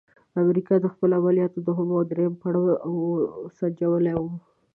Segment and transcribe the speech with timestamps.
[0.41, 2.95] امریکا د خپلو عملیاتو دوهم او دریم پړاو
[3.57, 4.29] سنجولی وو.